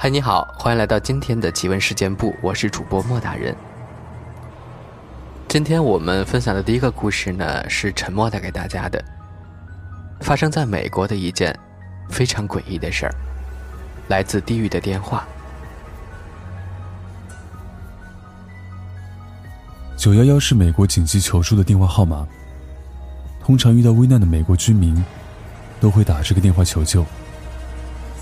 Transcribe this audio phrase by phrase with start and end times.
[0.00, 3.52] 嗨，你好，欢迎来到今天的奇闻事件部，我是主播莫大人。
[5.48, 9.04] 今天我们分享的第一个故事呢，是沉默带给大家的，
[10.20, 11.52] 发生在美国的一件
[12.08, 13.14] 非常诡异的事儿，
[14.06, 15.26] 来自地狱的电话。
[19.96, 22.24] 九幺幺是美国紧急求助的电话号码，
[23.42, 25.04] 通常遇到危难的美国居民
[25.80, 27.04] 都会打这个电话求救。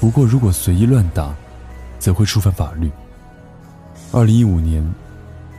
[0.00, 1.34] 不过，如果随意乱打，
[1.98, 2.90] 则会触犯法律。
[4.12, 4.84] 二零一五年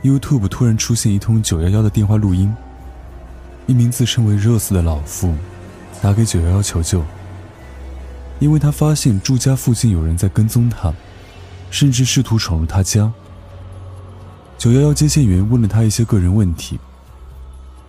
[0.02, 2.54] ，YouTube 突然出现一通九幺幺的电话录音，
[3.66, 5.34] 一名自称为 Rose 的老妇
[6.00, 7.04] 打给九幺幺求救，
[8.38, 10.92] 因为他发现住家附近有人在跟踪他，
[11.70, 13.12] 甚至试图闯入他家。
[14.56, 16.78] 九幺幺接线员问了他一些个人问题。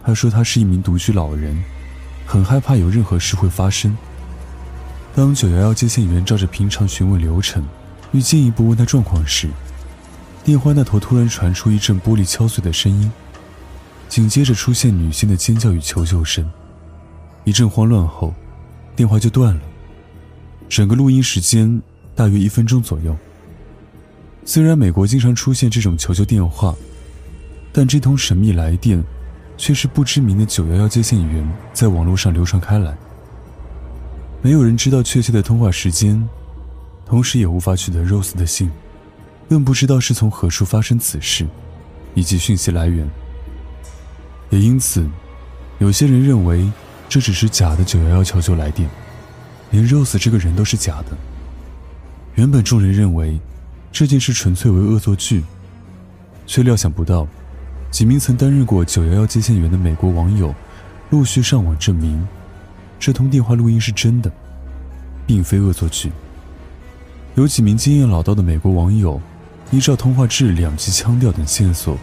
[0.04, 1.64] 他说他是一名独居老人，
[2.26, 3.96] 很害怕有任何事会发生。
[5.16, 7.64] 当九幺幺接线员照着平常询问流程，
[8.12, 9.50] 欲进一步问他状况时，
[10.44, 13.12] 电话那头突然传出一阵玻璃敲碎的声音，
[14.08, 16.50] 紧接着出现女性的尖叫与求救声。
[17.44, 18.34] 一阵慌乱后，
[18.96, 19.62] 电话就断了。
[20.68, 21.82] 整个录音时间
[22.16, 23.16] 大约一分钟左右。
[24.46, 26.76] 虽然美国经常出现这种求救电话，
[27.72, 29.04] 但这通神秘来电
[29.58, 32.98] 却是不知名的911接线员在网络上流传开来。
[34.42, 36.28] 没有人知道确切的通话时间，
[37.10, 38.72] 同时也无法取得 Rose 的信，
[39.50, 41.46] 更不知道是从何处发生此事，
[42.14, 43.06] 以及讯息来源。
[44.52, 45.06] 也因此，
[45.80, 46.72] 有些人认为
[47.10, 48.90] 这只是假的911求救来电，
[49.72, 51.18] 连 Rose 这个人都是假的。
[52.36, 53.38] 原本众人认为。
[53.92, 55.44] 这件事纯粹为恶作剧，
[56.46, 57.28] 却料想不到，
[57.90, 60.54] 几名曾担任过九幺幺接线员的美国网友，
[61.10, 62.24] 陆续上网证明，
[63.00, 64.32] 这通电话录音是真的，
[65.26, 66.12] 并非恶作剧。
[67.36, 69.22] 有几名经验老道的美国网友，
[69.72, 71.98] 依照通话质量及腔调等线索，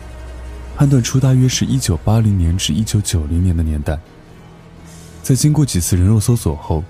[0.77, 3.99] 判断出大约是一九八零年至一九九零年的年代。
[5.23, 6.83] 在经过几次人肉搜索后，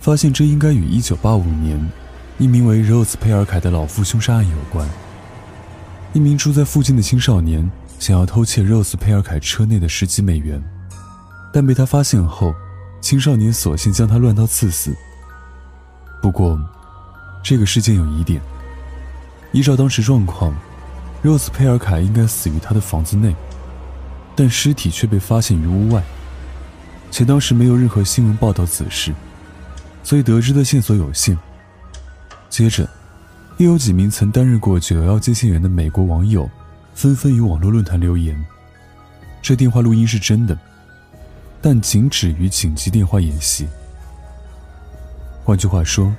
[0.00, 1.80] 发现这应该与一九八五年。
[2.36, 4.84] 一名为 Rose 佩尔凯的老妇凶杀案有关。
[6.12, 10.60] 一名住在附近的青少年想要偷窃 Rose 佩尔凯车内的十几美元，
[11.52, 12.52] 但被他发现后，
[13.00, 14.92] 青少年索性将他乱刀刺死。
[16.20, 16.58] 不过，
[17.44, 18.40] 这个事件有疑点。
[19.52, 20.52] 依照当时状况
[21.22, 23.36] ，Rose 佩尔凯应该死于他的房子内，
[24.34, 26.02] 但尸体却被发现于屋外，
[27.10, 29.14] 且当时没有任何新闻报道此事，
[30.02, 31.38] 所以得知的线索有限。
[32.48, 32.88] 接着，
[33.58, 36.50] 又有几名曾担任过九幺幺接线员的美国网友，
[36.94, 38.42] 纷纷于网络论坛留言：
[39.42, 40.58] 这电话录音是真的，
[41.60, 43.68] 但仅止于紧急电话演习。
[45.44, 46.10] 换句话说，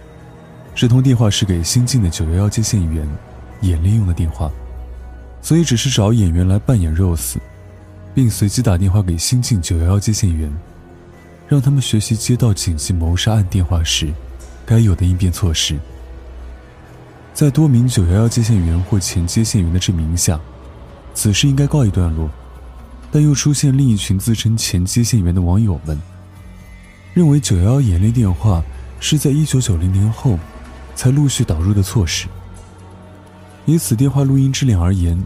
[0.75, 3.07] 这通电话是给新进的九幺幺接线员
[3.61, 4.51] 演练用的电话，
[5.41, 7.37] 所以只是找演员来扮演 Rose，
[8.13, 10.53] 并随机打电话给新进九幺幺接线员，
[11.47, 14.13] 让他们学习接到紧急谋杀案电话时
[14.65, 15.79] 该有的应变措施。
[17.33, 20.37] 在多名911接线员或前接线员的证明下，
[21.13, 22.29] 此事应该告一段落。
[23.11, 25.97] 但又出现另一群自称前接线员的网友们，
[27.13, 28.61] 认为911演练电话
[28.99, 30.37] 是在1990年后
[30.95, 32.27] 才陆续导入的措施。
[33.65, 35.21] 以此电话录音质量而言，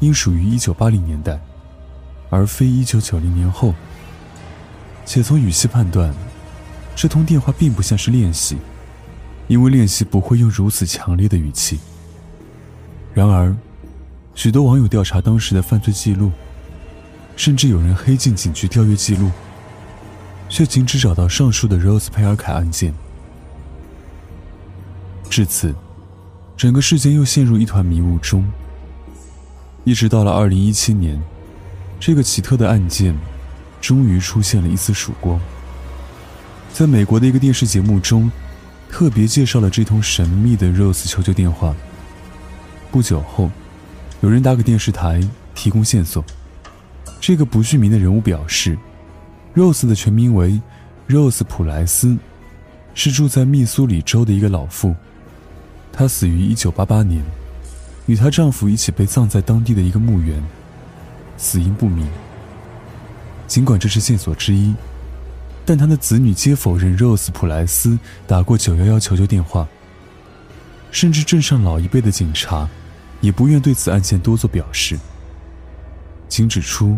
[0.00, 1.40] 应属于1980年代，
[2.30, 3.74] 而非1990年后。
[5.06, 6.14] 且从语气判断，
[6.94, 8.58] 这通电话并不像是练习。
[9.46, 11.80] 因为练习不会用如此强烈的语气。
[13.14, 13.56] 然而，
[14.34, 16.30] 许多网友调查当时的犯罪记录，
[17.34, 19.30] 甚至有人黑进警局调阅记录，
[20.50, 22.92] 却仅只找到上述的 Rose 佩尔凯案件。
[25.28, 25.74] 至此，
[26.56, 28.44] 整个事件又陷入一团迷雾中。
[29.84, 31.22] 一直到了2017年，
[32.00, 33.16] 这个奇特的案件，
[33.80, 35.40] 终于出现了一丝曙光。
[36.72, 38.30] 在美国的一个电视节目中。
[38.90, 41.76] 特别介绍了这通神秘的 Rose 求救电话。
[42.90, 43.50] 不久后，
[44.22, 45.20] 有人打给电视台
[45.54, 46.24] 提供线索。
[47.20, 48.78] 这个不具名的人物表示
[49.54, 50.58] ，Rose 的全名为
[51.06, 52.16] Rose 普莱斯，
[52.94, 54.96] 是住在密苏里州的一个老妇。
[55.98, 57.24] 她死于1988年，
[58.06, 60.40] 与她丈夫一起被葬在当地的一个墓园，
[61.36, 62.06] 死因不明。
[63.48, 64.72] 尽管这是线索之一。
[65.66, 67.98] 但他的子女皆否认 Rose 普莱斯
[68.28, 69.66] 打过911求救电话，
[70.92, 72.66] 甚至镇上老一辈的警察
[73.20, 74.98] 也不愿对此案件多做表示，
[76.28, 76.96] 仅指出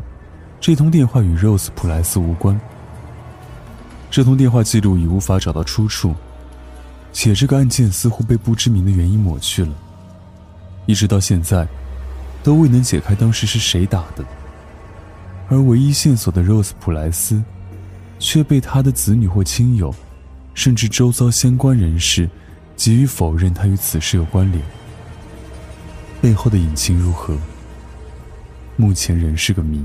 [0.61, 2.61] 这通电话与 Rose 普莱斯无关。
[4.11, 6.15] 这通电话记录已无法找到出处，
[7.13, 9.73] 且这个案件似乎被不知名的原因抹去了，
[10.87, 11.67] 一直到现在，
[12.43, 14.25] 都未能解开当时是谁打的。
[15.49, 17.43] 而唯一线索的 Rose 普莱斯，
[18.19, 19.95] 却被他的子女或亲友，
[20.55, 22.31] 甚至周遭相关人士，
[22.77, 24.63] 给予否认他与此事有关联。
[26.21, 27.37] 背后的隐情如何？
[28.77, 29.85] 目前仍是个谜。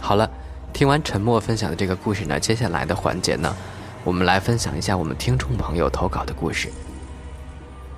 [0.00, 0.30] 好了，
[0.78, 3.52] 听完沉默分享的这个故事呢，接下来的环节呢，
[4.04, 6.70] 我们来分享一下我们听众朋友投稿的故事。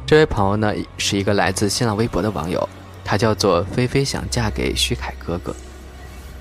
[0.07, 2.67] 这位朋友呢，是一个来自新浪微博的网友，
[3.05, 5.55] 他叫做菲菲，想嫁给徐凯哥哥。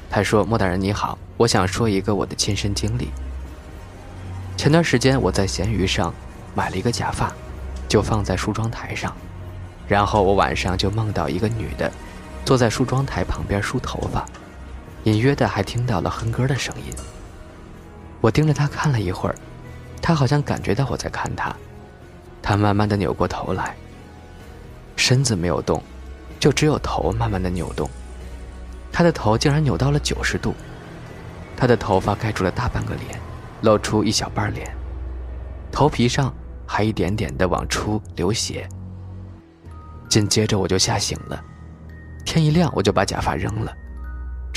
[0.09, 3.09] 他说：“莫大人你好，我想说一个我的亲身经历。
[4.55, 6.13] 前段时间我在闲鱼上
[6.55, 7.33] 买了一个假发，
[7.89, 9.13] 就放在梳妆台上，
[9.89, 11.91] 然后我晚上就梦到一个女的
[12.45, 14.25] 坐在梳妆台旁边梳头发，
[15.03, 16.93] 隐约的还听到了哼歌的声音。
[18.21, 19.35] 我盯着他看了一会儿，
[20.01, 21.55] 他好像感觉到我在看他。”
[22.41, 23.75] 他慢慢的扭过头来，
[24.95, 25.83] 身子没有动，
[26.39, 27.87] 就只有头慢慢的扭动。
[28.91, 30.55] 他的头竟然扭到了九十度，
[31.55, 33.19] 他的头发盖住了大半个脸，
[33.61, 34.73] 露出一小半脸，
[35.71, 36.33] 头皮上
[36.65, 38.67] 还一点点的往出流血。
[40.09, 41.39] 紧接着我就吓醒了，
[42.25, 43.71] 天一亮我就把假发扔了，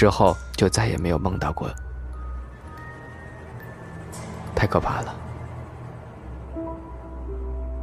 [0.02, 1.70] 之后就再也没有梦到过，
[4.52, 5.14] 太可怕了。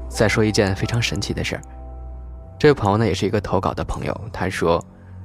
[0.10, 1.62] 再说一件非常神奇的事儿，
[2.60, 4.84] 这位朋友呢也是一个投稿的朋友，他说：“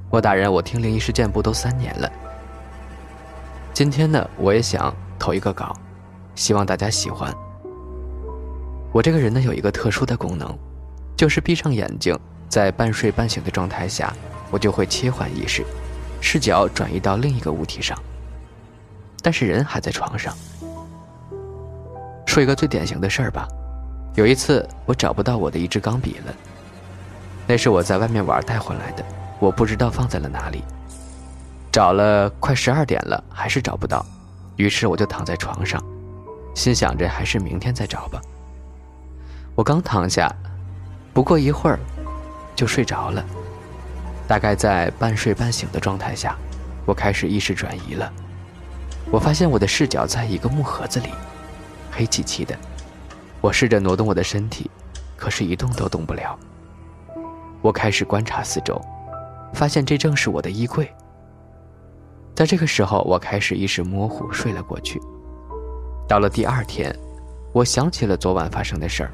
[0.09, 2.09] 莫大人，我听灵异事件部都三年了，
[3.73, 5.75] 今天呢我也想投一个稿，
[6.33, 7.29] 希望大家喜欢。
[8.93, 10.57] 我这个人呢有一个特殊的功能，
[11.17, 12.17] 就是闭上眼睛，
[12.47, 14.13] 在半睡半醒的状态下，
[14.49, 15.61] 我就会切换意识，
[16.27, 17.95] 视角转移到另一个物体上，
[19.21, 20.35] 但是人还在床上。
[22.25, 23.47] 说一个最典型的事儿吧。”
[24.15, 26.33] 有一次，我找不到我的一支钢笔了。
[27.45, 29.05] 那是我在外面玩带回来的，
[29.39, 30.63] 我不知道放在了哪里。
[31.71, 34.03] 找了快十二点了，还是找不到。
[34.55, 35.79] 于是我就躺在床上，
[36.55, 38.19] 心想着还是明天再找吧。
[39.53, 40.33] 我刚躺下，
[41.13, 41.77] 不过一会儿
[42.55, 43.23] 就睡着了。
[44.27, 46.35] 大概在半睡半醒的状态下，
[46.85, 48.11] 我开始意识转移了。
[49.11, 51.09] 我发现我的视角在一个木盒子里，
[51.91, 52.57] 黑漆漆的。
[53.39, 54.69] 我试着挪动我的身体，
[55.15, 56.37] 可是一动都动不了。
[57.61, 58.81] 我开始观察四周，
[59.53, 60.91] 发现这正是我的衣柜。
[62.33, 64.99] 在这个时候，我开始意识模糊，睡了过去。
[66.07, 66.93] 到了第二天，
[67.53, 69.11] 我想起了昨晚发生的事儿，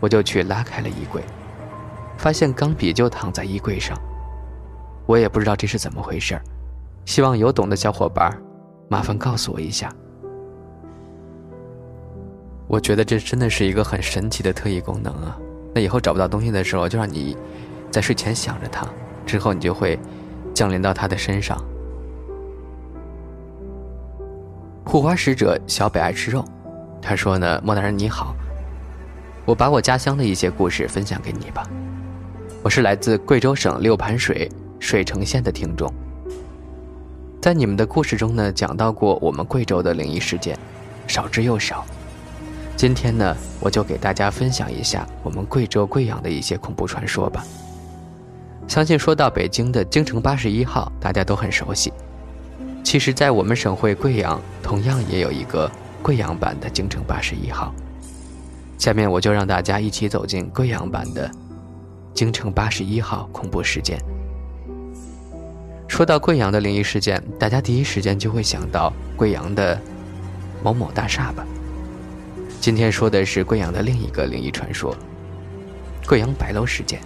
[0.00, 1.22] 我就去拉开了衣柜，
[2.16, 3.94] 发现钢笔就躺在衣柜上。
[5.08, 6.38] 我也不知道这是怎么回事
[7.06, 8.38] 希望有懂的小伙伴，
[8.90, 9.90] 麻烦告诉我一下。
[12.66, 15.38] 我觉得这真的是一个很神奇的特异功能啊！
[15.74, 17.34] 那以后找不到东西的时候，就让你
[17.90, 18.86] 在睡前想着它，
[19.24, 19.98] 之后你就会
[20.52, 21.56] 降临到他的身上。
[24.84, 26.44] 护花使者小北爱吃肉，
[27.00, 28.36] 他说呢：“莫大人你好，
[29.46, 31.66] 我把我家乡的一些故事分享给你吧。
[32.62, 34.46] 我是来自贵州省六盘水
[34.80, 35.92] 水城县的听众，
[37.42, 40.58] 在你们的故事中呢，讲到过我们贵州的灵异事件，
[41.06, 41.84] 少之又少。”
[42.76, 47.44] 今天呢，我就给大家分享一下我们贵州贵阳的一些恐怖传说吧。
[48.68, 51.92] 相信说到北京的京城八十一号，大家都很熟悉。
[52.84, 55.70] 其实，在我们省会贵阳，同样也有一个
[56.02, 57.74] 贵阳版的京城八十一号。
[58.78, 61.28] 下面我就让大家一起走进贵阳版的
[62.14, 63.98] 京城八十一号恐怖事件。
[65.88, 69.80] 说到贵阳的灵异事件，大家第一时间就会想到贵阳的
[70.62, 71.44] 某某大厦吧。
[72.60, 74.94] 今天说的是贵阳的另一个灵异传说——
[76.06, 77.00] 贵阳白楼事件。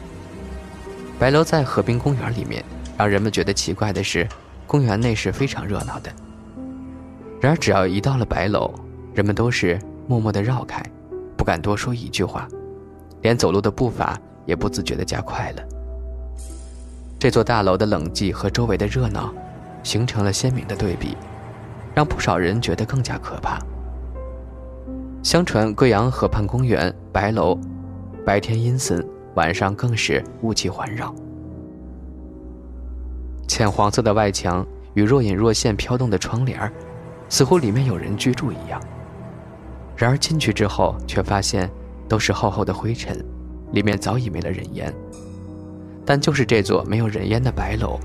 [1.19, 2.63] 白楼在河滨公园里面，
[2.99, 4.29] 让人们觉得奇怪的是，
[4.67, 6.13] 公园内是非常热闹的。
[7.41, 8.75] 然而，只要一到了白楼，
[9.15, 10.83] 人们都是默默地绕开，
[11.37, 12.47] 不敢多说一句话，
[13.23, 15.63] 连走路的步伐也不自觉地加快了。
[17.23, 19.33] 这座大楼的冷寂和周围的热闹，
[19.85, 21.17] 形成了鲜明的对比，
[21.95, 23.61] 让不少人觉得更加可怕。
[25.23, 27.57] 相传贵阳河畔公园白楼，
[28.27, 31.15] 白天阴森，晚上更是雾气环绕。
[33.47, 36.69] 浅黄色的外墙与若隐若现飘动的窗帘
[37.29, 38.83] 似乎里面有人居住一样。
[39.97, 41.71] 然而进去之后，却发现
[42.09, 43.17] 都是厚厚的灰尘，
[43.71, 44.93] 里面早已没了人烟。
[46.05, 47.99] 但就是这座没有人烟的白楼，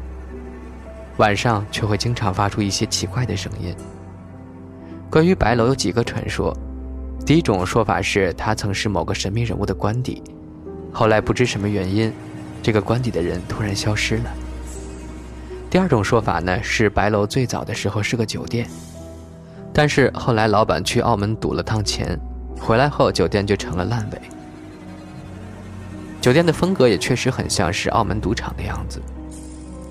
[1.18, 3.76] 晚上却会经常发出一些奇怪的声音。
[5.10, 6.56] 关于白楼有几个传说，
[7.26, 10.22] 第一种说法是他曾是某个神秘人物的官邸，
[10.92, 12.14] 后来不知什么原因，
[12.62, 14.32] 这个官邸的人突然消失了。
[15.70, 18.68] 第二种说法呢是白楼最早的时候是个酒店，
[19.74, 22.20] 但是后来老板去澳门赌了趟钱，
[22.60, 24.22] 回来后酒店就成了烂尾。
[26.28, 29.02] 酒店的风格也确实很像是澳门赌场的样子，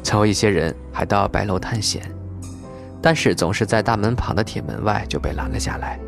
[0.02, 2.02] 曾有一些人还到白楼探险，
[3.00, 5.98] 但是总是在大门旁的铁门外就被拦了下来。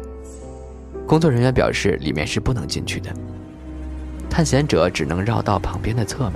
[1.07, 3.11] 工作人员表示里面是不能进去的，
[4.29, 6.35] 探险者只能绕到旁边的侧门，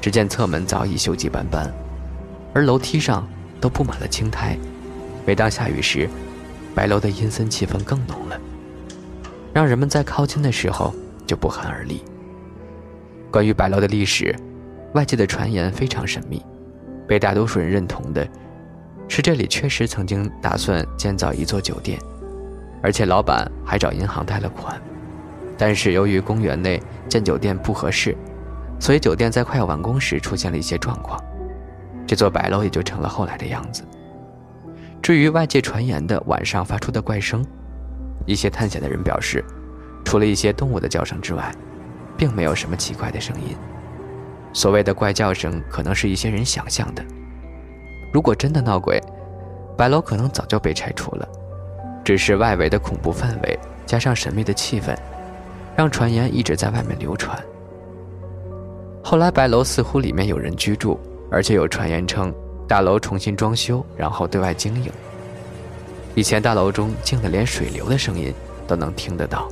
[0.00, 1.68] 只见侧门早已锈迹斑斑。
[2.54, 3.26] 而楼梯上
[3.60, 4.56] 都布满了青苔，
[5.26, 6.08] 每当下雨时，
[6.72, 8.40] 白楼的阴森气氛更浓了，
[9.52, 10.94] 让人们在靠近的时候
[11.26, 12.00] 就不寒而栗。
[13.36, 14.34] 关于白楼的历史，
[14.94, 16.42] 外界的传言非常神秘，
[17.06, 18.26] 被大多数人认同的
[19.08, 22.00] 是这里确实曾经打算建造一座酒店，
[22.82, 24.80] 而且老板还找银行贷了款，
[25.58, 28.16] 但是由于公园内建酒店不合适，
[28.80, 31.22] 所以酒店在快要完工时出现了一些状况。
[32.06, 33.82] 这座白楼也就成了后来的样子。
[35.02, 37.44] 至于外界传言的晚上发出的怪声，
[38.24, 39.44] 一些探险的人表示，
[40.06, 41.54] 除了一些动物的叫声之外，
[42.16, 43.56] 并没有什么奇怪的声音。
[44.52, 47.04] 所谓的怪叫声，可能是一些人想象的。
[48.12, 49.00] 如果真的闹鬼，
[49.76, 51.28] 白楼可能早就被拆除了，
[52.04, 54.96] 只是外围的恐怖氛围加上神秘的气氛，
[55.76, 57.38] 让传言一直在外面流传。
[59.02, 60.98] 后来白楼似乎里面有人居住。
[61.28, 62.32] 而且有传言称，
[62.68, 64.92] 大楼重新装修，然后对外经营。
[66.14, 68.32] 以前大楼中静的连水流的声音
[68.64, 69.48] 都能听得到，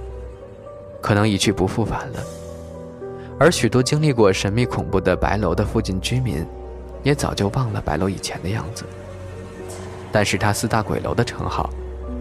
[1.00, 2.20] 可能一去不复返了。
[3.38, 6.46] 而许多经历过神秘恐怖的白楼的附近居民，
[7.02, 8.84] 也早就忘了白楼以前的样子。
[10.12, 11.68] 但是它四大鬼楼的称号，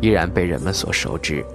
[0.01, 1.46] 依然被人们所熟知。